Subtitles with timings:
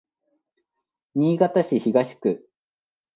[1.13, 2.49] 新潟市東区